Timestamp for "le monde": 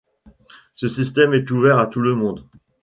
2.01-2.47